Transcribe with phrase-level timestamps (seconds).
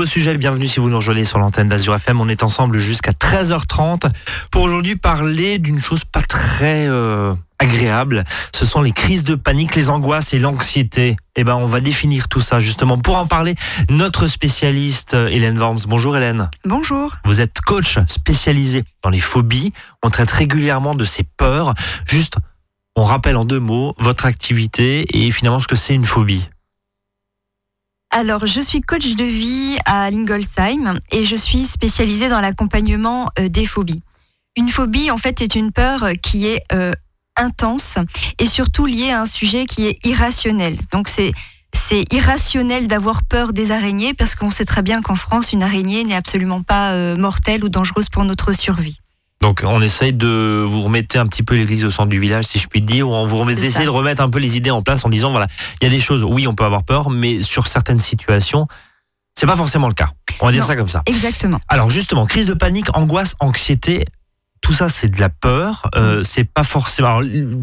[0.00, 2.22] nouveau sujet, bienvenue si vous nous rejoignez sur l'antenne d'Azur FM.
[2.22, 4.10] On est ensemble jusqu'à 13h30
[4.50, 8.24] pour aujourd'hui parler d'une chose pas très euh, agréable.
[8.54, 11.18] Ce sont les crises de panique, les angoisses et l'anxiété.
[11.36, 12.96] Eh ben, on va définir tout ça justement.
[12.96, 13.54] Pour en parler,
[13.90, 15.80] notre spécialiste euh, Hélène Worms.
[15.86, 16.48] Bonjour Hélène.
[16.64, 17.16] Bonjour.
[17.26, 19.74] Vous êtes coach spécialisé dans les phobies.
[20.02, 21.74] On traite régulièrement de ces peurs.
[22.06, 22.36] Juste,
[22.96, 26.48] on rappelle en deux mots votre activité et finalement ce que c'est une phobie.
[28.12, 33.48] Alors, je suis coach de vie à Lingolsheim et je suis spécialisée dans l'accompagnement euh,
[33.48, 34.02] des phobies.
[34.56, 36.92] Une phobie, en fait, est une peur qui est euh,
[37.36, 37.98] intense
[38.40, 40.76] et surtout liée à un sujet qui est irrationnel.
[40.92, 41.32] Donc, c'est
[41.72, 46.04] c'est irrationnel d'avoir peur des araignées parce qu'on sait très bien qu'en France, une araignée
[46.04, 48.99] n'est absolument pas euh, mortelle ou dangereuse pour notre survie.
[49.40, 52.58] Donc on essaye de vous remettre un petit peu l'église au centre du village, si
[52.58, 54.82] je puis dire, ou on vous remet, essayer de remettre un peu les idées en
[54.82, 55.46] place en disant voilà,
[55.80, 58.66] il y a des choses, oui, on peut avoir peur, mais sur certaines situations,
[59.34, 60.10] c'est pas forcément le cas.
[60.40, 61.02] On va dire ça comme ça.
[61.06, 61.58] Exactement.
[61.68, 64.04] Alors justement, crise de panique, angoisse, anxiété,
[64.60, 65.88] tout ça c'est de la peur.
[65.96, 67.08] Euh, c'est pas forcément.
[67.08, 67.22] Alors,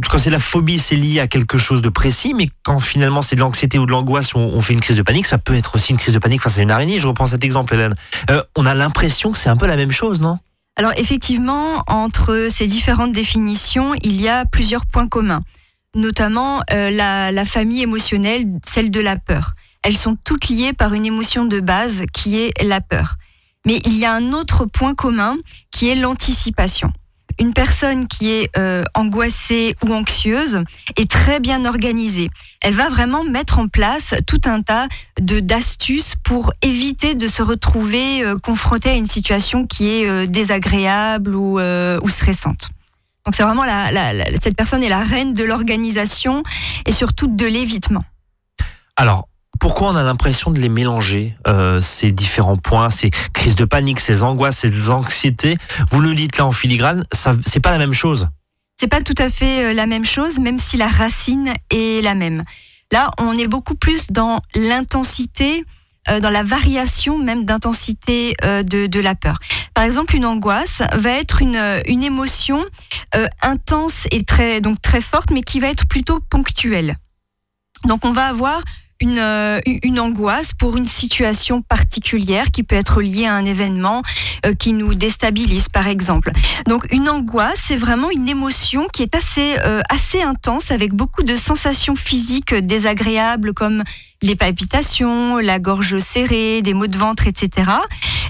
[0.10, 3.36] quand c'est la phobie, c'est lié à quelque chose de précis, mais quand finalement c'est
[3.36, 5.76] de l'anxiété ou de l'angoisse, on, on, fait une crise de panique, ça peut être
[5.76, 6.98] aussi une crise de panique face à une araignée.
[6.98, 7.94] Je reprends cet exemple, Hélène.
[8.32, 10.40] Euh, on a l'impression que c'est un peu la même chose, non?
[10.78, 15.42] Alors effectivement, entre ces différentes définitions, il y a plusieurs points communs,
[15.96, 19.54] notamment euh, la, la, famille émotionnelle, celle de la peur.
[19.82, 23.16] Elles sont toutes liées par une émotion de base qui est la peur.
[23.66, 25.36] Mais il y a un autre point commun
[25.72, 26.94] qui est l'anticipation
[27.40, 30.64] une personne qui est euh, angoissée ou anxieuse
[30.96, 32.30] est très bien organisée.
[32.62, 34.88] Elle va vraiment mettre en place tout un tas
[35.20, 40.26] de d'astuces pour éviter de se retrouver euh, confrontée à une situation qui est euh,
[40.26, 41.60] désagréable ou,
[42.10, 42.70] stressante.
[43.26, 46.44] Donc c'est vraiment la, cette personne est la reine de l'organisation
[46.86, 48.06] et surtout de l'évitement.
[48.96, 49.28] Alors,
[49.60, 54.00] pourquoi on a l'impression de les mélanger, euh, ces différents points, ces crises de panique,
[54.00, 55.58] ces angoisses, ces anxiétés?
[55.92, 58.30] Vous nous dites là en filigrane, c'est pas la même chose.
[58.80, 62.14] C'est pas tout à fait euh, la même chose, même si la racine est la
[62.16, 62.44] même.
[62.92, 65.64] Là, on est beaucoup plus dans l'intensité,
[66.10, 69.40] euh, dans la variation même d'intensité de, de, la peur.
[69.74, 72.64] Par exemple, une angoisse va être une, une émotion
[73.42, 76.98] intense et très, donc très forte, mais qui va être plutôt ponctuelle.
[77.86, 78.62] Donc, on va avoir
[79.00, 84.02] une, euh, une angoisse pour une situation particulière qui peut être liée à un événement
[84.46, 86.32] euh, qui nous déstabilise, par exemple.
[86.68, 91.24] Donc une angoisse, c'est vraiment une émotion qui est assez, euh, assez intense avec beaucoup
[91.24, 93.84] de sensations physiques désagréables comme
[94.24, 97.70] les palpitations, la gorge serrée, des maux de ventre, etc.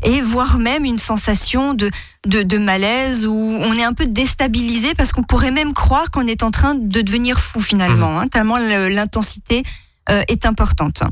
[0.04, 1.90] Et voire même une sensation de,
[2.26, 6.28] de, de malaise où on est un peu déstabilisé parce qu'on pourrait même croire qu'on
[6.28, 8.18] est en train de devenir fou finalement, mmh.
[8.18, 9.64] hein, tellement l'intensité
[10.10, 11.04] est importante.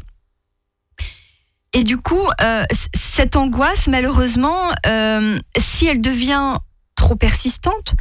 [1.73, 2.63] Et du coup, euh,
[2.93, 6.57] cette angoisse, malheureusement, euh, si elle devient
[6.95, 7.95] trop persistante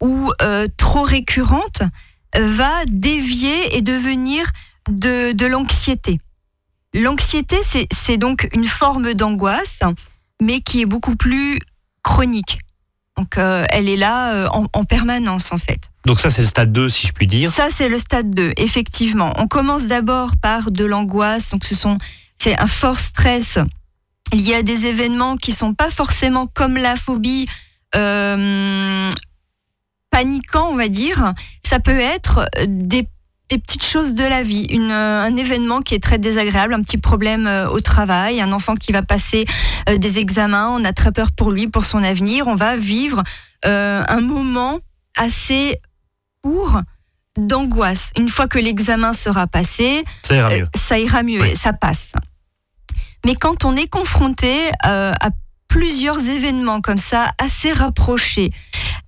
[0.00, 0.32] ou
[0.76, 1.82] trop récurrente,
[2.36, 4.50] va dévier et devenir
[4.88, 6.20] de, de l'anxiété.
[6.94, 9.80] L'anxiété, c'est donc une forme d'angoisse,
[10.40, 11.58] mais qui est beaucoup plus
[12.02, 12.58] chronique.
[13.16, 15.92] Donc, elle est là en, en permanence, en fait.
[16.06, 17.52] Donc ça, c'est le stade 2, si je puis dire.
[17.52, 19.32] Ça, c'est le stade 2, effectivement.
[19.36, 21.98] On commence d'abord par de l'angoisse, donc ce sont,
[22.38, 23.58] c'est un fort stress.
[24.32, 27.46] Il y a des événements qui sont pas forcément comme la phobie,
[27.94, 29.10] euh,
[30.10, 31.34] paniquant, on va dire.
[31.64, 33.06] Ça peut être des,
[33.52, 36.96] des petites choses de la vie, une, un événement qui est très désagréable, un petit
[36.96, 39.44] problème euh, au travail, un enfant qui va passer
[39.90, 43.22] euh, des examens, on a très peur pour lui, pour son avenir, on va vivre
[43.66, 44.78] euh, un moment
[45.18, 45.78] assez
[47.36, 48.10] d'angoisse.
[48.16, 51.74] Une fois que l'examen sera passé, ça ira mieux, euh, ça, ira mieux et ça
[51.74, 52.12] passe.
[53.26, 55.28] Mais quand on est confronté euh, à
[55.68, 58.50] plusieurs événements comme ça, assez rapprochés,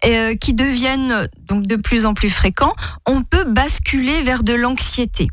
[0.07, 2.75] euh, qui deviennent donc de plus en plus fréquents,
[3.07, 5.29] on peut basculer vers de l'anxiété.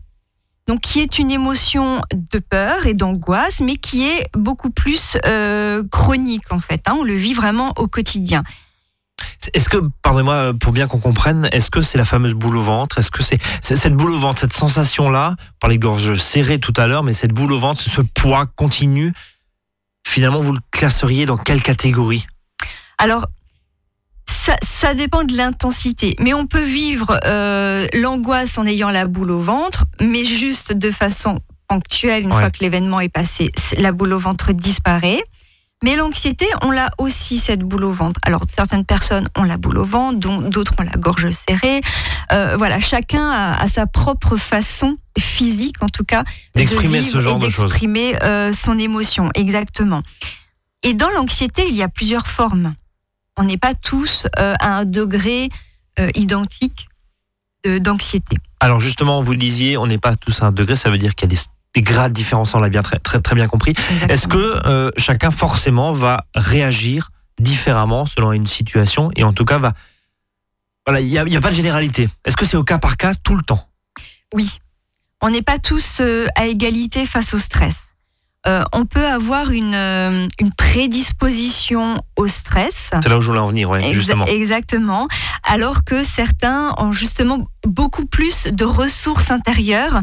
[0.68, 5.18] Donc, qui est une émotion de peur et d'angoisse, mais qui est beaucoup plus
[5.92, 6.82] chronique en fait.
[6.88, 6.96] Hein.
[7.00, 8.44] on le vit vraiment au quotidien.
[9.54, 13.00] Est-ce que, pardonnez-moi, pour bien qu'on comprenne, est-ce que c'est la fameuse boule au ventre?
[13.00, 16.74] Est-ce que c'est cette boule au ventre, cette sensation-là On parlait de gorge serrée tout
[16.78, 19.14] à l'heure, mais cette boule au ventre, ce poids continu,
[20.06, 22.28] finalement, vous le classeriez dans quelle catégorie?
[22.98, 23.26] Alors,
[24.62, 26.16] ça, dépend de l'intensité.
[26.20, 30.92] Mais on peut vivre euh, l'angoisse en ayant la boule au ventre, mais juste de
[30.92, 35.24] façon ponctuelle, une fois que l'événement est passé, la boule au ventre disparaît.
[35.84, 38.20] Mais l'anxiété, on l'a aussi cette boule au ventre.
[38.24, 41.82] Alors certaines personnes ont la boule au ventre, d'autres ont la gorge serrée.
[42.32, 46.24] Euh, voilà, chacun a, sa propre façon physique, en tout cas,
[46.56, 50.04] d'exprimer ce genre de choses, d'exprimer euh, son émotion, exactement.
[50.84, 52.76] Et dans l'anxiété, il y a plusieurs formes.
[53.38, 55.50] On n'est pas tous euh, à un degré
[56.16, 56.88] identique
[57.66, 58.38] d'anxiété.
[58.60, 61.14] Alors justement, vous le disiez, on n'est pas tous à un degré, ça veut dire
[61.14, 61.42] qu'il y a des
[61.74, 63.74] des grades différents, on l'a bien très, très, très bien compris.
[64.10, 69.58] Est-ce que euh, chacun forcément va réagir différemment selon une situation et en tout cas
[69.58, 69.74] va
[70.88, 72.10] voilà, il n'y a, a, pas de généralité.
[72.26, 73.70] Est-ce que c'est au cas par cas tout le temps?
[74.34, 74.58] Oui.
[75.22, 77.91] On n'est pas tous euh, à égalité face au stress.
[78.48, 79.76] Euh, on peut avoir une,
[80.40, 82.90] une, prédisposition au stress.
[83.04, 84.26] C'est là où je voulais en venir, ouais, justement.
[84.26, 85.08] Exactement.
[85.44, 90.02] Alors que certains ont justement beaucoup plus de ressources intérieures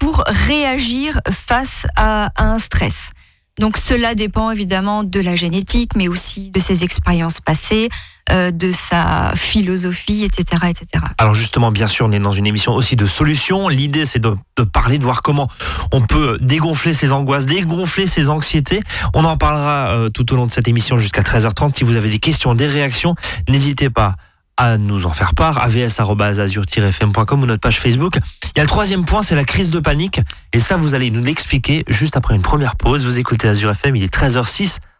[0.00, 3.10] pour réagir face à, un stress.
[3.58, 7.90] Donc cela dépend évidemment de la génétique, mais aussi de ses expériences passées,
[8.30, 11.04] euh, de sa philosophie, etc., etc.
[11.18, 13.68] Alors justement, bien sûr, on est dans une émission aussi de solutions.
[13.68, 14.36] L'idée, c'est de,
[14.72, 15.48] parler, de voir comment
[15.92, 18.80] on peut dégonfler ses angoisses, dégonfler ses anxiétés.
[19.14, 21.76] On en parlera euh, tout au long de cette émission jusqu'à 13h30.
[21.76, 23.14] Si vous avez des questions, des réactions,
[23.48, 24.16] n'hésitez pas
[24.56, 28.18] à nous en faire part, avs.azur-fm.com ou notre page Facebook.
[28.54, 30.20] Il y a le troisième point, c'est la crise de panique.
[30.52, 33.04] Et ça, vous allez nous l'expliquer juste après une première pause.
[33.06, 34.78] Vous écoutez Azure FM, il est 13h06.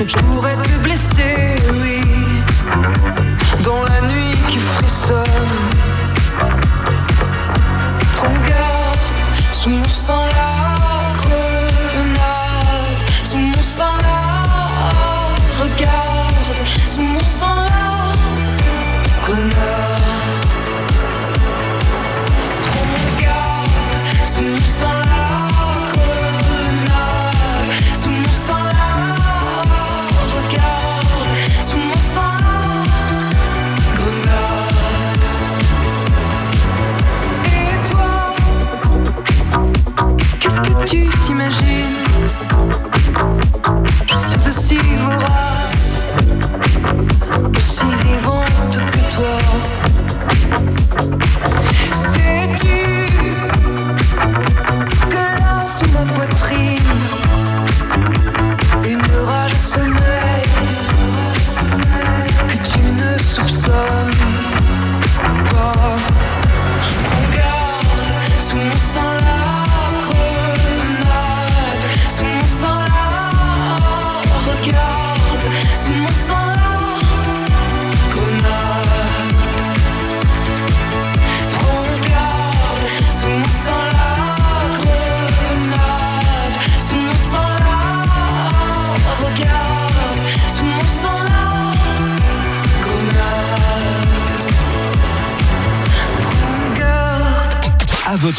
[0.00, 0.29] Should you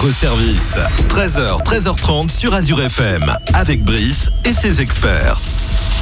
[0.02, 0.78] votre service.
[1.10, 5.40] 13h, 13h30 sur Azure FM, avec Brice et ses experts.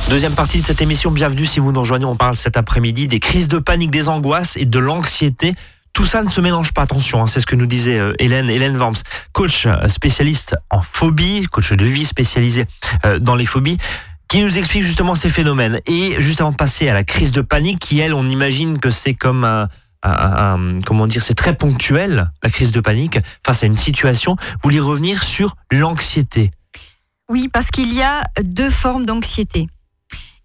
[0.09, 2.05] Deuxième partie de cette émission, bienvenue si vous nous rejoignez.
[2.05, 5.53] On parle cet après-midi des crises de panique, des angoisses et de l'anxiété.
[5.91, 8.49] Tout ça ne se mélange pas, attention, hein, c'est ce que nous disait euh, Hélène,
[8.49, 9.01] Hélène Worms,
[9.33, 12.65] coach euh, spécialiste en phobie, coach de vie spécialisé
[13.05, 13.77] euh, dans les phobies
[14.29, 15.81] qui nous explique justement ces phénomènes.
[15.87, 18.91] Et juste avant de passer à la crise de panique, qui elle, on imagine que
[18.91, 19.67] c'est comme un,
[20.01, 24.35] comment dire, c'est très ponctuel, la crise de panique, face à une situation.
[24.39, 26.51] Vous voulez revenir sur l'anxiété?
[27.29, 29.67] Oui, parce qu'il y a deux formes d'anxiété.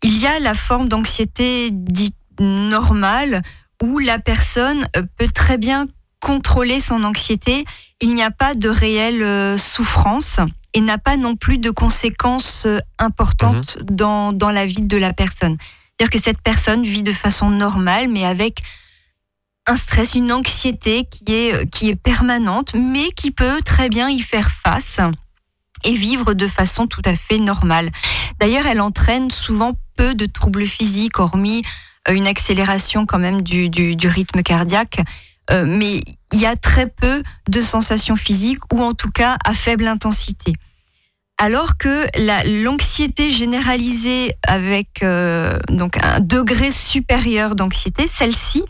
[0.02, 3.42] Il y a la forme d'anxiété dite normale,
[3.82, 5.86] où la personne peut très bien
[6.20, 7.64] contrôler son anxiété.
[8.00, 10.40] Il n'y a pas de réelle euh, souffrance
[10.72, 13.96] et n'a pas non plus de conséquences euh, importantes mhm.
[13.96, 15.56] dans, dans la vie de la personne.
[15.58, 18.62] C'est-à-dire que cette personne vit de façon normale, mais avec
[19.66, 24.08] un stress, une anxiété qui est, euh, qui est permanente, mais qui peut très bien
[24.08, 24.98] y faire face
[25.84, 27.90] et vivre de façon tout à fait normale.
[28.40, 31.62] D'ailleurs, elle entraîne souvent peu de troubles physiques, hormis
[32.08, 35.00] euh, une accélération quand même du, du, rythme cardiaque.
[35.50, 36.00] mais
[36.32, 40.54] il y a très peu de sensations physiques ou en tout cas à faible intensité.
[41.36, 42.06] Alors que
[42.62, 48.62] l'anxiété généralisée avec euh, donc un degré supérieur d'anxiété, celle-ci,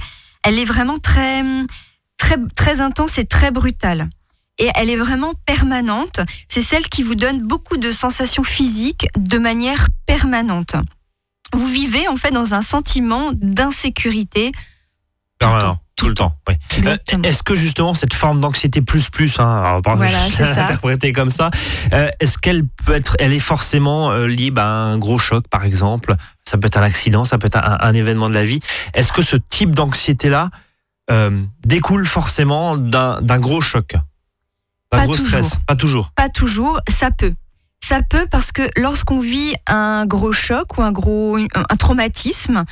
[0.44, 1.42] elle est vraiment très,
[2.18, 4.08] très, très intense et très brutale.
[4.58, 6.20] Et elle est vraiment permanente.
[6.48, 10.76] C'est celle qui vous donne beaucoup de sensations physiques de manière permanente.
[11.52, 14.52] Vous vivez en fait dans un sentiment d'insécurité.
[15.38, 16.36] Permanent tout le temps.
[16.48, 16.54] Oui.
[16.86, 21.50] Euh, est-ce que justement cette forme d'anxiété plus plus, hein, interprétée comme ça,
[21.92, 25.46] euh, est-ce qu'elle peut être, elle est forcément euh, liée bah, à un gros choc,
[25.48, 28.60] par exemple Ça peut être un accident, ça peut être un, événement de la vie.
[28.92, 30.50] Est-ce que ce type d'anxiété là
[31.64, 33.94] découle forcément d'un gros choc,
[34.92, 35.52] d'un gros stress?
[35.66, 36.10] Pas toujours.
[36.14, 36.80] Pas toujours.
[36.88, 37.34] Ça peut.
[37.82, 42.64] Ça peut parce que lorsqu'on vit un gros choc ou un gros un traumatisme,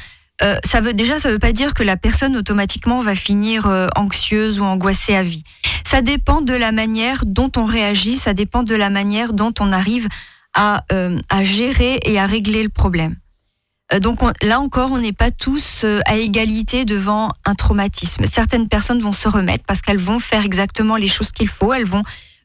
[0.43, 3.87] euh, ça veut déjà, ça veut pas dire que la personne automatiquement va finir euh,
[3.95, 5.45] anxieuse ou angoissée à vie.
[5.87, 9.73] Ça dépend de la manière dont on réagit, ça dépend de la manière dont on
[9.73, 10.09] arrive
[10.55, 13.17] à, euh, à gérer et à régler le problème.
[14.00, 18.25] Donc là encore, on n'est pas tous à égalité devant un traumatisme.
[18.25, 21.72] Certaines personnes vont se remettre parce qu'elles vont faire exactement les choses qu'il faut.
[21.72, 22.02] Elles vont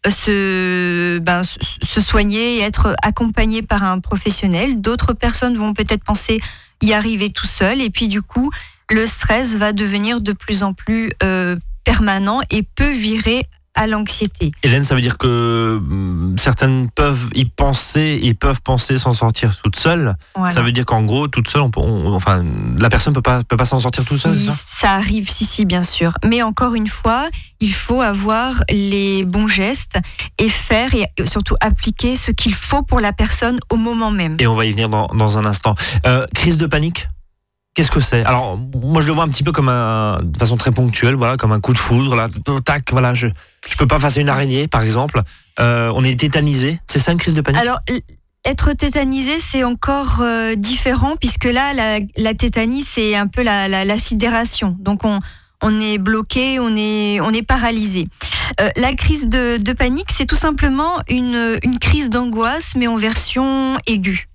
[0.09, 4.81] se, ben, se soigner et être accompagnées par un professionnel.
[4.81, 6.39] D'autres personnes vont peut-être penser
[6.81, 7.81] y arriver tout seul.
[7.81, 8.51] Et puis du coup,
[8.89, 13.45] le stress va devenir de plus en plus euh, permanent et peut virer
[13.77, 14.51] à l'anxiété.
[14.63, 19.55] Hélène, ça veut dire que hum, certaines peuvent y penser et peuvent penser s'en sortir
[19.61, 20.15] toutes seules.
[20.49, 22.43] Ça veut dire qu'en gros, toute seule, on, enfin,
[22.77, 24.39] la personne peut pas peut pas s'en sortir toute seule.
[24.39, 26.13] Ça, ça arrive, si si, bien sûr.
[26.25, 27.29] Mais encore une fois,
[27.59, 29.99] il faut avoir les bons gestes
[30.37, 34.37] et faire et surtout appliquer ce qu'il faut pour la personne au moment même.
[34.39, 35.75] Et on va y venir dans, dans un instant.
[36.05, 37.07] Euh, crise de panique
[37.77, 38.25] Qu'est-ce que c'est?
[38.25, 41.37] Alors, moi, je le vois un petit peu comme un, de façon très ponctuelle, voilà,
[41.37, 42.27] comme un coup de foudre, là,
[42.65, 43.27] tac, voilà, je,
[43.69, 45.21] je peux pas face une araignée, par exemple.
[45.59, 46.79] Euh, on est tétanisé.
[46.87, 47.61] C'est ça une crise de panique?
[47.61, 47.77] Alors,
[48.45, 54.75] être tétanisé, c'est encore euh, différent, puisque là, la, tétanie, c'est un peu la, sidération.
[54.79, 55.19] Donc, on,
[55.61, 58.07] on est bloqué, on est, on est paralysé.
[58.59, 64.27] Euh, la crise de, panique, c'est tout simplement une crise d'angoisse, mais en version aiguë.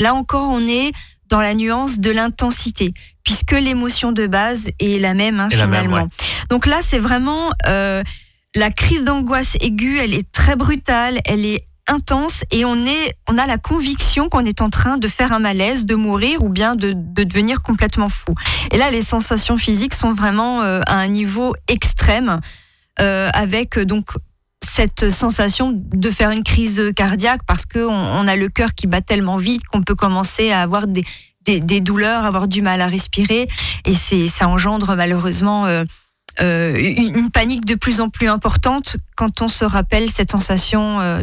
[0.00, 0.92] Là encore, on est
[1.28, 2.92] dans la nuance de l'intensité,
[3.24, 6.08] puisque l'émotion de base est la même hein, finalement.
[6.50, 8.02] Donc là, c'est vraiment euh,
[8.54, 13.38] la crise d'angoisse aiguë, elle est très brutale, elle est intense et on est, on
[13.38, 16.76] a la conviction qu'on est en train de faire un malaise, de mourir ou bien
[16.76, 18.34] de, de devenir complètement fou.
[18.70, 22.40] Et là, les sensations physiques sont vraiment euh, à un niveau extrême,
[23.00, 24.10] euh, avec donc
[24.64, 29.00] cette sensation de faire une crise cardiaque parce qu'on on a le cœur qui bat
[29.00, 31.04] tellement vite qu'on peut commencer à avoir des,
[31.44, 33.48] des, douleurs, avoir du mal à respirer.
[33.84, 33.94] Et
[34.28, 35.84] ça engendre malheureusement euh,
[36.40, 41.22] euh, une, panique de plus en plus importante quand on se rappelle cette sensation euh,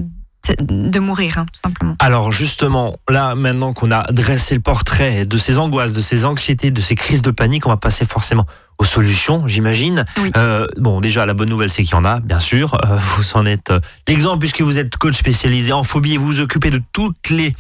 [0.60, 1.96] de mourir, hein, tout simplement.
[2.00, 6.72] Alors justement, là, maintenant qu'on a dressé le portrait de ces angoisses, de ces anxiétés,
[6.72, 8.46] de ces crises de panique, on va passer forcément
[8.78, 10.06] aux solutions, j'imagine.
[10.36, 12.76] Euh, bon, déjà, la bonne nouvelle, c'est qu'il y en a, bien sûr.
[12.86, 16.28] Euh, vous en êtes euh, l'exemple puisque vous êtes coach spécialisé en phobie et vous
[16.28, 17.56] vous occupez de toutes les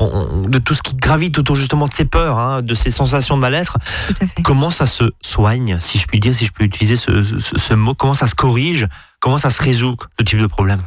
[0.00, 3.40] de tout ce qui gravite autour justement de ces peurs, hein, de ces sensations de
[3.40, 3.78] mal-être.
[4.44, 7.94] Comment ça se soigne, si je puis dire, si je peux utiliser ce, ce mot,
[7.94, 8.86] comment ça se corrige,
[9.18, 10.80] comment ça se résout, ce type de problème?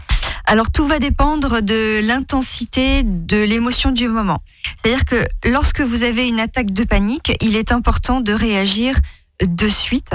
[0.45, 4.39] Alors tout va dépendre de l'intensité de l'émotion du moment.
[4.77, 8.95] C'est-à-dire que lorsque vous avez une attaque de panique, il est important de réagir
[9.41, 10.11] de suite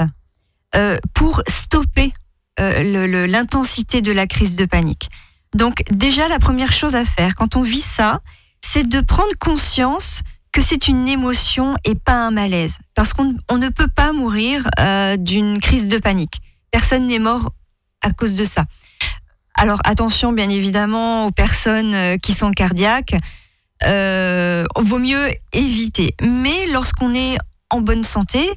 [0.75, 2.13] euh, pour stopper
[2.59, 5.09] euh, l'intensité de la crise de panique.
[5.55, 8.19] Donc déjà, la première chose à faire quand on vit ça,
[8.61, 12.77] c'est de prendre conscience que c'est une émotion et pas un malaise.
[12.95, 16.41] Parce qu'on ne peut pas mourir euh, d'une crise de panique.
[16.71, 17.51] Personne n'est mort
[18.01, 18.65] à cause de ça.
[19.57, 23.15] Alors attention bien évidemment aux personnes euh, qui sont cardiaques.
[23.85, 26.15] Euh, vaut mieux éviter.
[26.21, 27.37] Mais lorsqu'on est
[27.69, 28.49] en bonne santé,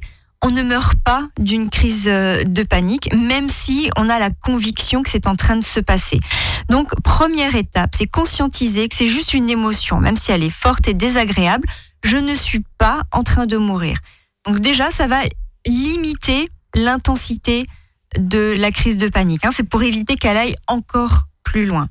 [0.43, 5.03] on ne meurt pas d'une crise euh, de panique, même si on a la conviction
[5.03, 6.19] que c'est en train de se passer.
[6.69, 10.87] Donc, première étape, c'est conscientiser que c'est juste une émotion, même si elle est forte
[10.87, 11.67] et désagréable.
[12.03, 13.97] Je ne suis pas en train de mourir.
[14.45, 15.19] Donc déjà, ça va
[15.67, 17.67] limiter l'intensité
[18.17, 19.45] de la crise de panique.
[19.45, 19.51] Hein.
[19.53, 21.87] C'est pour éviter qu'elle aille encore plus loin.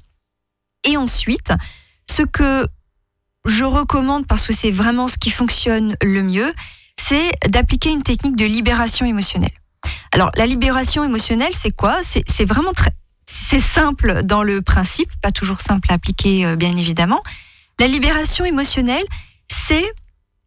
[0.84, 1.52] Et ensuite,
[2.08, 2.66] ce que
[3.46, 6.52] je recommande, parce que c'est vraiment ce qui fonctionne le mieux,
[6.98, 9.50] c'est d'appliquer une technique de libération émotionnelle.
[10.12, 12.00] Alors, la libération émotionnelle, c'est quoi?
[12.02, 12.92] C'est vraiment très,
[13.26, 17.22] c'est simple dans le principe, pas toujours simple à appliquer, euh, bien évidemment.
[17.78, 19.04] La libération émotionnelle,
[19.48, 19.92] c'est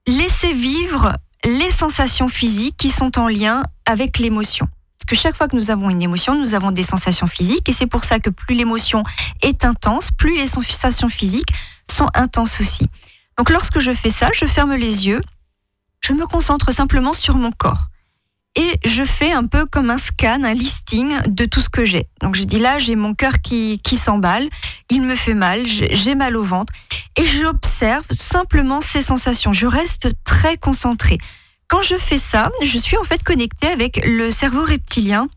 [0.05, 4.67] laisser vivre les sensations physiques qui sont en lien avec l'émotion.
[5.03, 7.73] Parce que chaque fois que nous avons une émotion, nous avons des sensations physiques, et
[7.73, 9.03] c'est pour ça que plus l'émotion
[9.41, 11.51] est intense, plus les sensations physiques
[11.91, 12.87] sont intenses aussi.
[13.37, 15.21] Donc lorsque je fais ça, je ferme les yeux
[16.03, 17.87] je me concentre simplement sur mon corps.
[18.55, 22.07] Et je fais un peu comme un scan, un listing de tout ce que j'ai.
[22.21, 24.47] Donc je dis là, j'ai mon cœur qui, qui s'emballe,
[24.91, 26.71] il me fait mal, j'ai mal au ventre.
[27.15, 29.53] Et j'observe simplement ces sensations.
[29.53, 31.17] Je reste très concentrée.
[31.73, 35.27] Quand je fais ça, je suis en fait connectée avec le cerveau reptilien,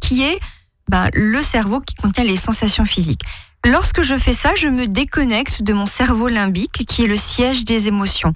[0.00, 0.38] qui est
[0.86, 3.22] ben, le cerveau qui contient les sensations physiques.
[3.64, 7.64] Lorsque je fais ça, je me déconnecte de mon cerveau limbique qui est le siège
[7.64, 8.34] des émotions.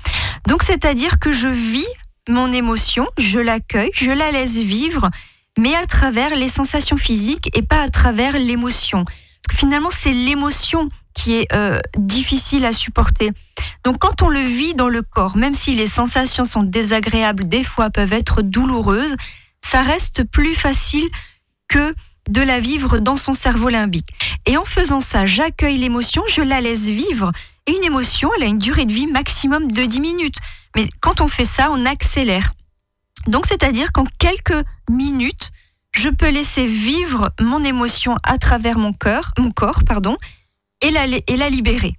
[0.49, 1.87] Donc c'est-à-dire que je vis
[2.29, 5.09] mon émotion, je l'accueille, je la laisse vivre,
[5.57, 9.05] mais à travers les sensations physiques et pas à travers l'émotion.
[9.05, 13.33] Parce que finalement, c'est l'émotion qui est euh, difficile à supporter.
[13.85, 17.65] Donc quand on le vit dans le corps, même si les sensations sont désagréables, des
[17.65, 19.17] fois peuvent être douloureuses,
[19.65, 21.09] ça reste plus facile
[21.69, 21.95] que
[22.29, 24.09] de la vivre dans son cerveau limbique.
[24.45, 27.33] Et en faisant ça, j'accueille l'émotion, je la laisse vivre.
[27.67, 30.39] Et une émotion, elle a une durée de vie maximum de 10 minutes.
[30.77, 32.53] Mais quand on fait ça, on accélère.
[33.27, 35.51] Donc c'est-à-dire qu'en quelques minutes,
[35.93, 40.19] je peux laisser vivre mon émotion à travers mon cœur, mon corps, pardon,
[40.87, 41.95] et la, libérer.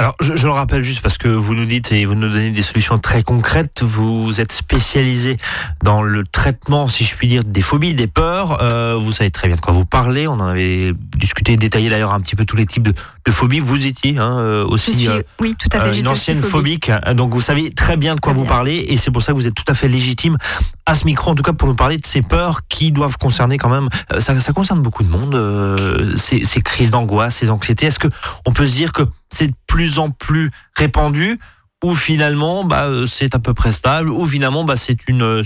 [0.00, 2.50] Alors, je, je, le rappelle juste parce que vous nous dites et vous nous donnez
[2.50, 3.82] des solutions très concrètes.
[3.82, 5.38] Vous êtes spécialisé
[5.82, 8.62] dans le traitement, si je puis dire, des phobies, des peurs.
[8.62, 10.28] Euh, vous savez très bien de quoi vous parlez.
[10.28, 12.92] On en avait discuté, détaillé d'ailleurs un petit peu tous les types de,
[13.26, 13.58] de phobies.
[13.58, 16.92] Vous étiez hein, euh, aussi euh, oui, tout à fait, une ancienne phobique.
[17.16, 19.48] Donc, vous savez très bien de quoi vous parlez et c'est pour ça que vous
[19.48, 20.38] êtes tout à fait légitime
[20.86, 23.58] à ce micro, en tout cas pour nous parler de ces peurs qui doivent concerner
[23.58, 23.88] quand même.
[24.20, 26.16] Ça, ça concerne beaucoup de monde.
[26.16, 27.86] ces, ces crises d'angoisse, ces anxiétés.
[27.86, 28.08] Est-ce que
[28.46, 29.54] on peut se dire que c'est de
[29.96, 31.38] en plus répandu
[31.84, 35.42] ou finalement bah, euh, c'est à peu près stable ou finalement bah, c'est une euh,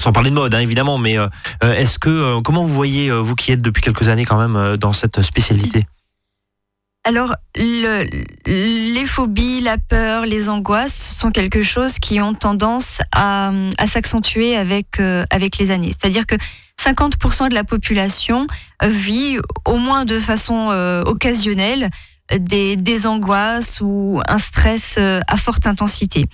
[0.00, 1.28] sans parler de mode hein, évidemment mais euh,
[1.62, 5.22] est-ce que comment vous voyez vous qui êtes depuis quelques années quand même dans cette
[5.22, 5.86] spécialité?
[7.06, 8.06] Alors, le,
[8.46, 14.56] les phobies, la peur, les angoisses sont quelque chose qui ont tendance à, à s'accentuer
[14.56, 14.98] avec,
[15.28, 15.90] avec les années.
[15.90, 16.36] C'est-à-dire que
[16.80, 18.46] 50% de la population
[18.82, 20.70] vit au moins de façon
[21.04, 21.90] occasionnelle
[22.38, 26.26] des, angoisses ou un stress euh, à forte intensité.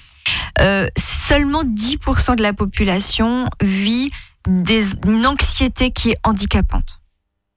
[0.60, 0.86] Euh,
[1.26, 4.10] seulement 10% de la population vit
[4.48, 7.00] des, une anxiété qui est handicapante.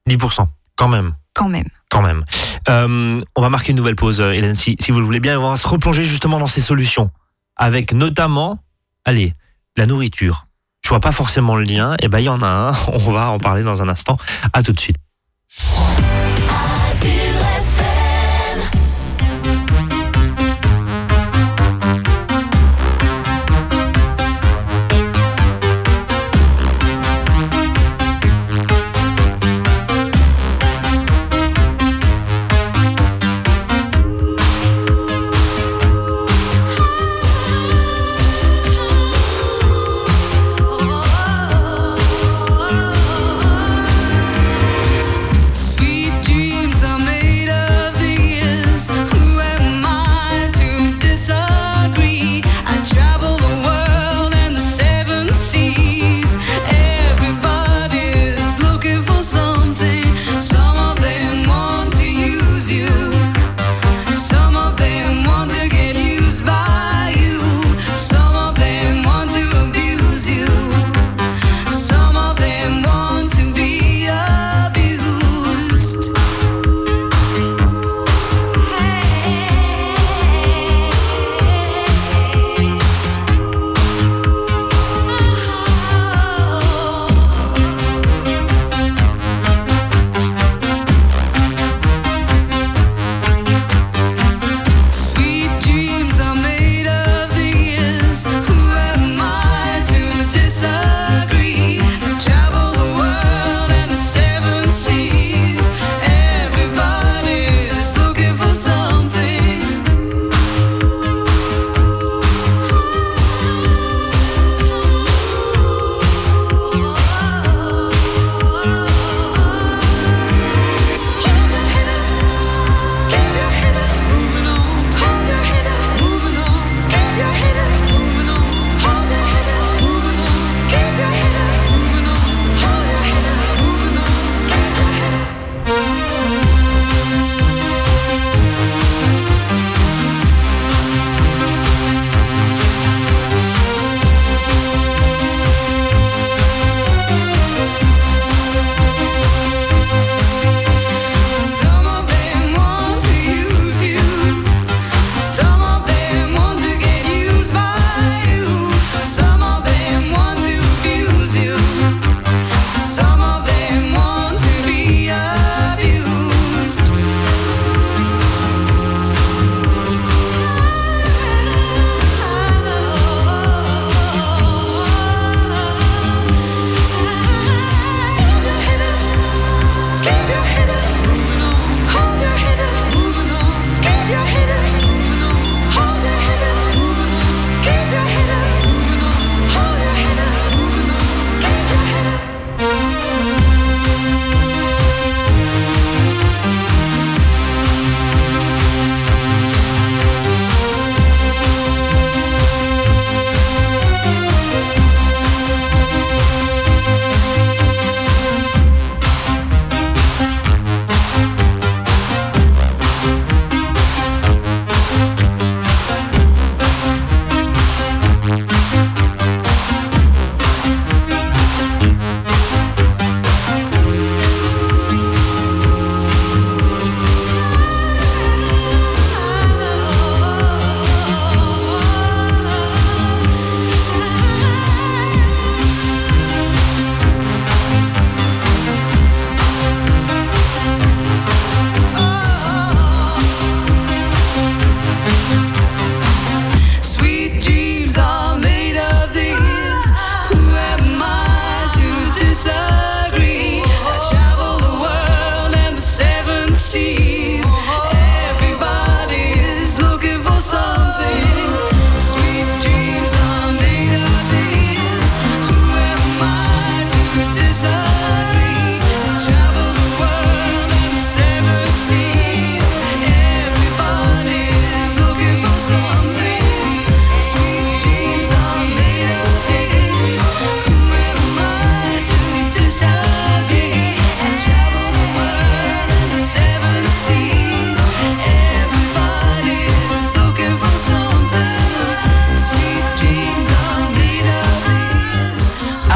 [0.08, 1.14] 10%, quand même.
[1.34, 1.68] Quand même.
[1.90, 2.24] Quand même.
[2.68, 5.38] Euh, on va marquer une nouvelle pause, Hélène, si, si, vous le voulez bien.
[5.38, 7.10] On va se replonger justement dans ces solutions.
[7.56, 8.58] Avec notamment,
[9.04, 9.34] allez,
[9.76, 10.46] la nourriture.
[10.82, 11.94] Je vois pas forcément le lien.
[11.94, 12.72] Et eh ben, il y en a un.
[12.92, 14.18] On va en parler dans un instant.
[14.52, 14.96] À tout de suite.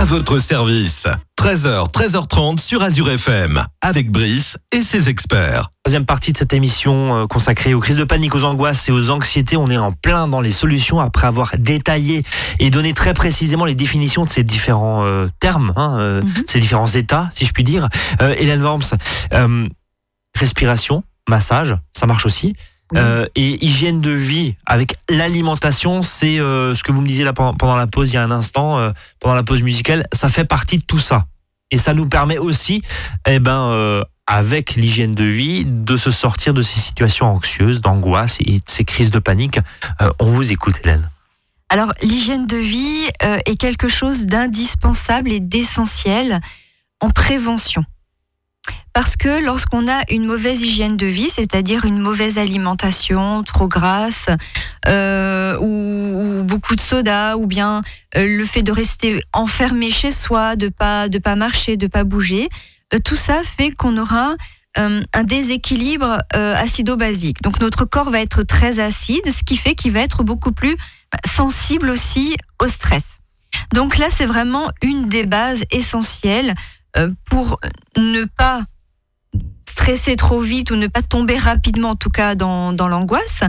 [0.09, 1.07] Votre service.
[1.38, 5.68] 13h, 13h30 sur Azure FM, avec Brice et ses experts.
[5.85, 9.11] Deuxième partie de cette émission euh, consacrée aux crises de panique, aux angoisses et aux
[9.11, 9.59] anxiétés.
[9.59, 12.25] On est en plein dans les solutions après avoir détaillé
[12.59, 16.44] et donné très précisément les définitions de ces différents euh, termes, hein, euh, Mhm.
[16.47, 17.88] ces différents états, si je puis dire.
[18.23, 18.97] Euh, Hélène Worms,
[19.35, 19.68] euh,
[20.35, 22.57] respiration, massage, ça marche aussi.
[22.92, 23.01] Oui.
[23.01, 27.33] Euh, et hygiène de vie avec l'alimentation, c'est euh, ce que vous me disiez là
[27.35, 30.44] pendant, la pause il y a un instant, euh, pendant la pause musicale, ça fait
[30.44, 31.27] partie de tout ça.
[31.70, 32.81] Et ça nous permet aussi,
[33.27, 38.55] eh ben, avec l'hygiène de vie, de se sortir de ces situations anxieuses, d'angoisse et
[38.55, 39.61] de ces crises de panique.
[40.18, 41.11] On vous écoute, Hélène.
[41.68, 46.40] Alors, l'hygiène de vie est quelque chose d'indispensable et d'essentiel
[47.01, 47.85] en prévention.
[49.01, 54.27] Parce que lorsqu'on a une mauvaise hygiène de vie, c'est-à-dire une mauvaise alimentation trop grasse,
[54.89, 57.83] euh, ou, ou beaucoup de soda, ou bien
[58.17, 62.03] euh, le fait de rester enfermé chez soi, de pas de pas marcher, de pas
[62.03, 62.49] bouger,
[62.93, 64.35] euh, tout ça fait qu'on aura
[64.75, 67.41] un déséquilibre acido-basique.
[67.43, 70.77] Donc notre corps va être très acide, ce qui fait qu'il va être beaucoup plus
[71.13, 73.19] bah, sensible aussi au stress.
[73.73, 76.55] Donc là, c'est vraiment une des bases essentielles
[77.31, 77.61] pour
[77.97, 78.65] ne pas
[79.79, 83.45] stresser trop vite ou ne pas tomber rapidement, en tout cas dans, l'angoisse,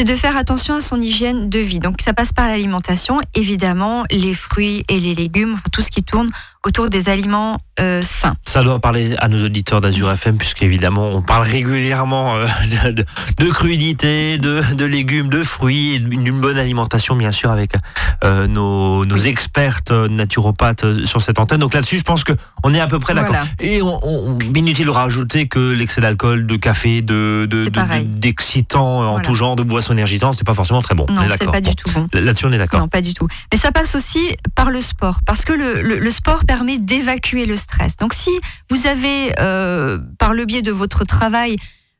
[0.00, 1.78] c'est de faire attention à son hygiène de vie.
[1.78, 6.02] Donc ça passe par l'alimentation, évidemment, les fruits et les légumes, enfin, tout ce qui
[6.02, 6.30] tourne
[6.66, 8.36] autour des aliments euh, sains.
[8.46, 12.46] Ça doit parler à nos auditeurs d'Azur FM, puisqu'évidemment, on parle régulièrement euh,
[12.84, 13.04] de, de,
[13.38, 17.72] de crudité, de, de légumes, de fruits, et d'une bonne alimentation, bien sûr, avec
[18.24, 21.60] euh, nos, nos expertes naturopathes sur cette antenne.
[21.60, 23.30] Donc là-dessus, je pense qu'on est à peu près d'accord.
[23.30, 23.46] Voilà.
[23.60, 27.48] Et on, on, inutile de rajouter que l'excès d'alcool, de café, de,
[28.04, 29.26] d'excitants en Voilà.
[29.26, 31.06] tout genre, de boissons énergisantes, c'est pas forcément très bon.
[31.08, 31.70] on Non, est c'est pas Bon.
[31.70, 32.08] du tout bon.
[32.12, 32.80] Là-dessus, on est d'accord.
[32.80, 33.26] Non, pas du tout.
[33.52, 37.46] Mais ça passe aussi par le sport, parce que le, le- le sport permet d'évacuer
[37.46, 37.96] le stress.
[37.96, 38.30] Donc si
[38.70, 41.56] vous avez, euh, par le biais de votre travail,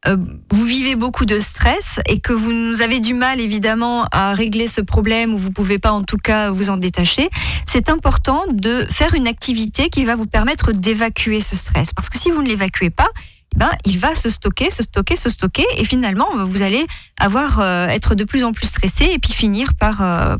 [0.06, 0.16] euh,
[0.50, 4.80] vous vivez beaucoup de stress et que vous avez du mal évidemment à régler ce
[4.80, 7.28] problème ou vous pouvez pas en tout cas vous en détacher,
[7.66, 11.92] c'est important de faire une activité qui va vous permettre d'évacuer ce stress.
[11.92, 13.08] Parce que si vous ne l'évacuez pas,
[13.56, 16.86] ben, il va se stocker, se stocker, se stocker, et finalement, vous allez
[17.18, 20.36] avoir euh, être de plus en plus stressé, et puis finir par, euh,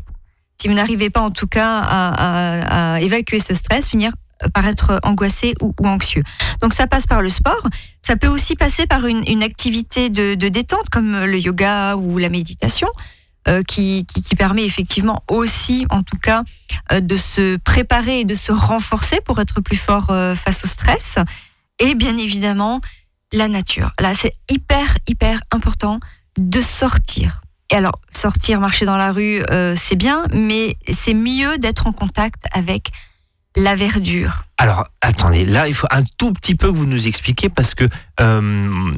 [0.59, 4.13] si vous n'arrivez pas en tout cas à, évacuer ce stress, finir
[4.53, 6.23] par être angoissé ou, anxieux.
[6.61, 7.61] Donc ça passe par le sport.
[8.01, 12.87] Ça peut aussi passer par une, activité de, détente comme le yoga ou la méditation.
[13.47, 14.05] euh, qui,
[14.37, 16.43] permet effectivement aussi, en tout cas,
[16.91, 20.67] euh, de se préparer et de se renforcer pour être plus fort euh, face au
[20.67, 21.15] stress.
[21.79, 22.81] Et bien évidemment,
[23.31, 23.91] la nature.
[23.99, 25.99] Là, c'est hyper, hyper important
[26.37, 27.41] de sortir.
[27.71, 31.93] Et alors, sortir, marcher dans la rue, euh, c'est bien, mais c'est mieux d'être en
[31.93, 32.91] contact avec
[33.55, 34.43] la verdure.
[34.57, 37.87] Alors, attendez, là, il faut un tout petit peu que vous nous expliquiez parce que
[38.19, 38.93] euh,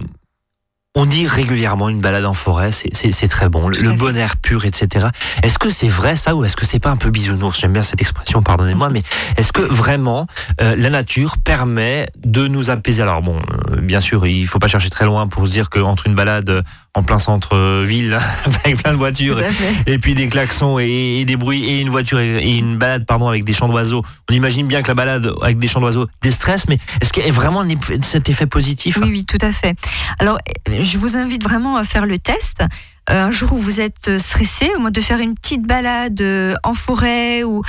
[0.95, 4.38] on dit régulièrement une balade en forêt, c'est- c'est c'est très bon, le, bon air
[4.38, 5.08] pur, etc.
[5.41, 7.60] Est-ce que c'est vrai ça ou est-ce que c'est pas un peu bisounours?
[7.60, 9.01] J'aime bien cette expression, pardonnez-moi, mais
[9.38, 10.27] est-ce que vraiment
[10.62, 13.01] euh, la nature permet de nous apaiser?
[13.01, 13.39] Alors bon,
[13.71, 16.63] euh, bien sûr, il faut pas chercher très loin pour se dire qu'entre une balade
[16.95, 18.17] en plein centre-ville
[18.63, 19.39] avec plein de voitures
[19.88, 23.06] et puis des klaxons et, et des bruits et une voiture et, et une balade
[23.06, 24.03] pardon avec des chants d'oiseaux.
[24.29, 27.29] On imagine bien que la balade avec des chants d'oiseaux déstresse, mais est-ce qu'il y
[27.29, 27.63] a vraiment
[28.01, 28.97] cet effet positif?
[29.01, 29.75] Oui, oui, tout à fait.
[30.19, 30.38] Alors,
[30.69, 32.63] euh, je vous invite vraiment à faire le test.
[33.10, 36.53] Euh, un jour où vous êtes stressé, au moins de faire une petite balade euh,
[36.63, 37.62] en forêt ou,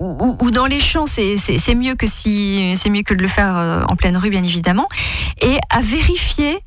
[0.00, 3.56] ou, ou dans les champs, c'est mieux que si c'est mieux que de le faire
[3.56, 4.88] euh, en pleine rue, bien évidemment,
[5.40, 6.58] et à vérifier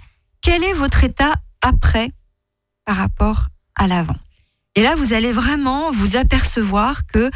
[0.42, 2.12] quel est votre état après
[2.86, 4.16] par rapport à l'avant.
[4.76, 7.30] Et là, vous allez vraiment vous apercevoir que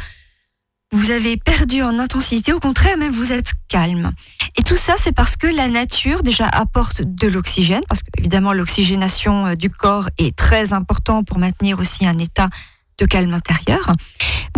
[0.92, 4.12] vous avez perdu en intensité, au contraire, même vous êtes calme.
[4.56, 8.52] Et tout ça, c'est parce que la nature déjà apporte de l'oxygène, parce que évidemment
[8.52, 12.48] l'oxygénation euh, du corps est très important pour maintenir aussi un état
[12.98, 13.94] de calme intérieur.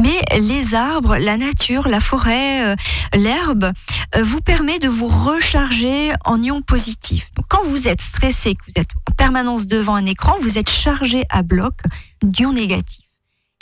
[0.00, 2.76] Mais les arbres, la nature, la forêt, euh,
[3.14, 3.72] l'herbe
[4.14, 7.30] euh, vous permet de vous recharger en ions positifs.
[7.34, 10.70] Donc, quand vous êtes stressé, que vous êtes en permanence devant un écran, vous êtes
[10.70, 11.74] chargé à bloc
[12.22, 13.06] d'ions négatifs.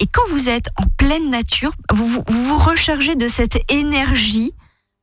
[0.00, 4.52] Et quand vous êtes en pleine nature, vous vous, rechargez de cette énergie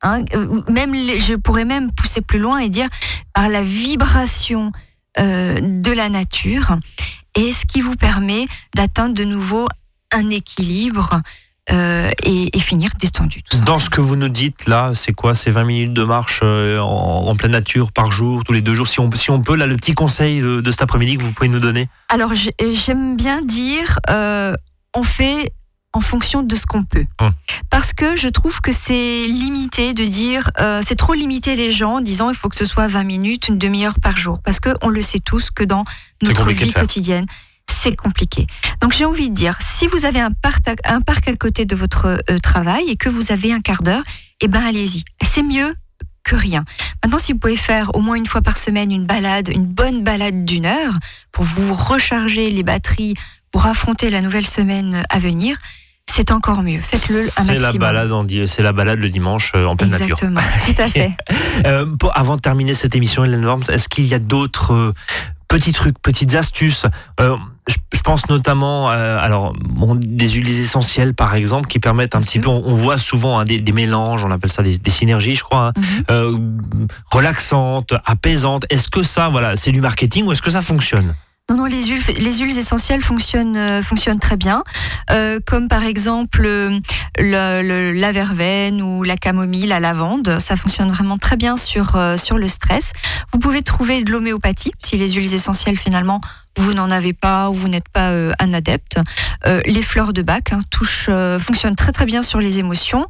[0.04, 2.88] Hein, euh, même je pourrais même pousser plus loin et dire
[3.34, 4.72] par la vibration
[5.16, 6.76] de la nature
[7.36, 9.66] et ce qui vous permet d'atteindre de nouveau
[10.12, 11.20] un équilibre
[11.70, 13.42] euh, et, et finir détendu.
[13.44, 15.34] Tout Dans ce que vous nous dites là, c'est quoi?
[15.34, 18.74] C'est 20 minutes de marche euh, en, en pleine nature par jour, tous les deux
[18.74, 19.54] jours, si on, si on peut.
[19.54, 21.88] Là, le petit conseil de, de cet après-midi que vous pouvez nous donner.
[22.08, 24.54] Alors j'ai- j'aime bien dire, euh,
[24.94, 25.52] on fait
[25.94, 27.04] en fonction de ce qu'on peut.
[27.20, 27.32] Hum.
[27.70, 31.96] Parce que je trouve que c'est limité de dire, euh, c'est trop limité les gens
[31.96, 34.40] en disant il faut que ce soit 20 minutes, une demi-heure par jour.
[34.42, 35.84] Parce qu'on le sait tous que dans
[36.22, 37.26] notre vie quotidienne,
[37.70, 38.46] c'est compliqué.
[38.80, 41.64] Donc j'ai envie de dire, si vous avez un parc à, un parc à côté
[41.64, 44.02] de votre euh, travail et que vous avez un quart d'heure,
[44.40, 45.04] eh ben allez-y.
[45.24, 45.74] C'est mieux
[46.24, 46.64] que rien.
[47.04, 50.04] Maintenant, si vous pouvez faire au moins une fois par semaine une balade, une bonne
[50.04, 50.94] balade d'une heure
[51.32, 53.14] pour vous recharger les batteries
[53.50, 55.56] pour affronter la nouvelle semaine à venir,
[56.10, 56.80] c'est encore mieux.
[56.80, 57.62] Faites-le un C'est maximum.
[57.62, 60.16] la balade, en c'est la balade le dimanche euh, en pleine nature.
[60.22, 61.12] Exactement, tout à fait.
[61.66, 64.92] Euh, pour- avant de terminer cette émission, Hélène Worms, est-ce qu'il y a d'autres euh,
[65.52, 66.86] petits trucs, petites astuces
[67.20, 67.36] Euh,
[67.68, 72.18] je, je pense notamment, euh, alors, bon, des huiles essentielles par exemple, qui permettent un
[72.18, 72.42] Bien petit sûr.
[72.42, 72.48] peu.
[72.48, 75.44] On, on voit souvent hein, des, des mélanges, on appelle ça des, des synergies, je
[75.44, 75.72] crois, hein,
[76.10, 76.36] euh,
[77.10, 78.64] relaxantes, apaisantes.
[78.70, 81.14] Est-ce que ça, voilà, c'est du marketing ou est-ce que ça fonctionne?
[81.52, 84.64] Non, non, les huiles, les huiles essentielles fonctionnent, euh, fonctionnent très bien,
[85.10, 86.78] Euh, comme par exemple euh,
[87.18, 90.38] le, le- la verveine ou la camomille, la lavande.
[90.38, 92.92] Ça fonctionne vraiment très bien sur, euh, sur le stress.
[93.34, 96.22] Vous pouvez trouver de l'homéopathie si les huiles essentielles finalement
[96.58, 98.98] vous n'en avez pas ou vous n'êtes pas un adepte.
[99.66, 103.06] Les fleurs de bac hein, touchent, fonctionnent très très bien sur les émotions.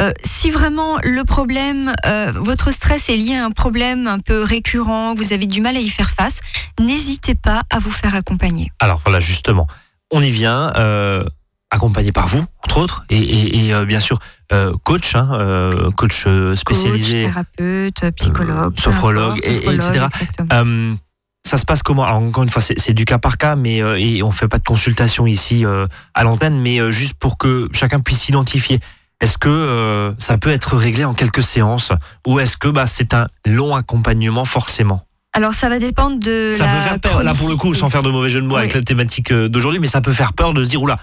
[0.00, 4.42] Euh, si vraiment le problème, euh, votre stress est lié à un problème un peu
[4.42, 6.40] récurrent, vous avez du mal à y faire face,
[6.80, 8.72] n'hésitez pas à vous faire accompagner.
[8.80, 9.66] Alors voilà, justement,
[10.10, 11.24] on y vient, euh,
[11.70, 14.18] accompagné par vous, entre autres, et, et- et, bien sûr,
[14.84, 16.26] coach, hein, coach
[16.56, 17.22] spécialisé.
[17.24, 20.06] Coach, thérapeute, psychologue, sophrologue, et- etc.
[21.46, 22.04] ça se passe comment?
[22.04, 24.48] Alors encore une fois, c'est c'est du cas par cas, mais euh, et on fait
[24.48, 28.80] pas de consultation ici euh, à l'antenne, mais euh, juste pour que chacun puisse s'identifier.
[29.24, 31.92] Est-ce que euh, ça peut être réglé en quelques séances
[32.26, 35.06] ou est-ce que bah, c'est un long accompagnement forcément?
[35.32, 37.88] Alors ça va dépendre de Ça la peut faire peur, là pour le coup, sans
[37.88, 40.34] faire de mauvais jeu de mots avec la thématique euh, d'aujourd'hui, mais ça peut faire
[40.34, 40.98] peur de se dire, oula,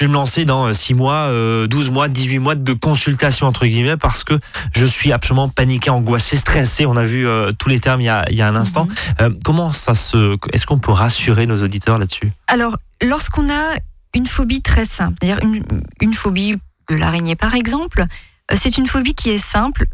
[0.00, 3.66] je vais me lancer dans 6 mois, euh, 12 mois, 18 mois de consultation, entre
[3.66, 4.40] guillemets, parce que
[4.72, 6.86] je suis absolument paniqué, angoissé, stressé.
[6.86, 8.86] On a vu euh, tous les termes il y a, il y a un instant.
[8.86, 8.94] Mhm.
[9.20, 10.38] Euh, comment ça se.
[10.52, 12.32] Est-ce qu'on peut rassurer nos auditeurs là-dessus?
[12.46, 13.76] Alors, lorsqu'on a
[14.14, 15.62] une phobie très simple, c'est-à-dire une,
[16.00, 16.56] une phobie
[16.94, 18.04] de l'araignée par exemple,
[18.52, 19.86] euh, c'est une phobie qui est simple.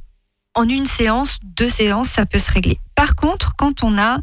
[0.55, 2.81] En une séance, deux séances, ça peut se régler.
[2.95, 4.19] Par contre, quand on a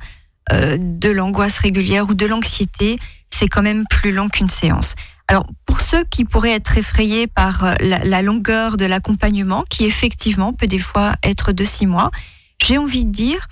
[0.52, 2.98] euh, de l'angoisse régulière ou de l'anxiété,
[3.30, 4.96] c'est quand même plus long qu'une séance.
[5.28, 9.86] Alors, pour ceux qui pourraient être effrayés par euh, la, la longueur de l'accompagnement, qui
[9.86, 12.10] effectivement peut des fois être de six mois,
[12.62, 13.48] j'ai envie de dire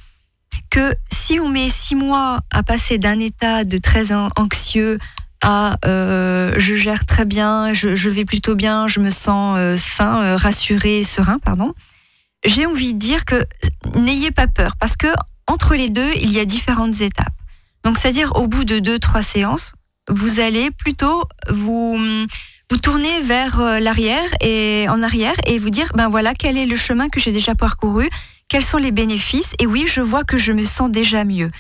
[0.70, 4.98] que si on met six mois à passer d'un état de très an- anxieux
[5.42, 10.22] à euh, je gère très bien, je, vais plutôt bien, je me sens euh, sain,
[10.22, 11.74] euh, rassuré, serein, pardon.
[12.46, 13.44] J'ai envie de dire que
[13.96, 15.08] n'ayez pas peur parce que
[15.48, 17.34] entre les deux, il y a différentes étapes.
[17.84, 19.74] Donc, c'est-à-dire au bout de deux, trois séances,
[20.10, 21.98] vous allez plutôt vous
[22.70, 26.78] vous tourner vers l'arrière et en arrière et vous dire ben voilà quel est le
[26.78, 28.10] chemin que j'ai déjà parcouru,
[28.48, 31.52] quels sont les bénéfices et oui je vois que je me sens déjà mieux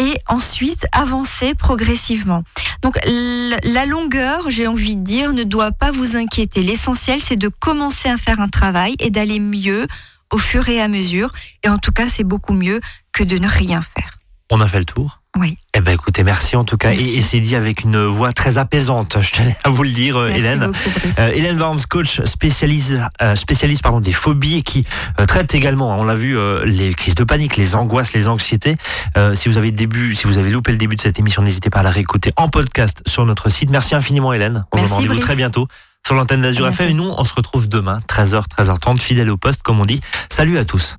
[0.00, 2.42] et ensuite avancer progressivement.
[2.80, 6.62] Donc la longueur, j'ai envie de dire, ne doit pas vous inquiéter.
[6.62, 9.86] L'essentiel, c'est de commencer à faire un travail et d'aller mieux
[10.32, 11.32] au fur et à mesure.
[11.64, 12.80] Et en tout cas, c'est beaucoup mieux
[13.12, 14.19] que de ne rien faire.
[14.52, 15.56] On a fait le tour Oui.
[15.74, 16.90] Eh ben écoutez, merci en tout cas.
[16.90, 17.14] Merci.
[17.14, 20.16] Et, et c'est dit avec une voix très apaisante, je tenais à vous le dire,
[20.16, 20.58] euh, Merci Hélène.
[20.66, 20.78] beaucoup.
[21.20, 24.84] Euh, Hélène Worms, coach spécialiste, euh, spécialiste pardon, des phobies et qui
[25.20, 28.76] euh, traite également, on l'a vu, euh, les crises de panique, les angoisses, les anxiétés.
[29.16, 31.70] Euh, si vous avez début, si vous avez loupé le début de cette émission, n'hésitez
[31.70, 33.70] pas à la réécouter en podcast sur notre site.
[33.70, 34.64] Merci infiniment Hélène.
[34.72, 35.68] On Merci, rendez-vous très bientôt
[36.04, 36.88] sur l'antenne d'Azur FM.
[36.90, 40.00] Et nous, on se retrouve demain, 13h, 13h30, fidèle au poste, comme on dit.
[40.28, 40.96] Salut à tous.